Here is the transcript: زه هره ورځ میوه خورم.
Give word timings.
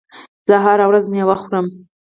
زه 0.47 0.55
هره 0.65 0.85
ورځ 0.89 1.03
میوه 1.13 1.35
خورم. 1.41 1.65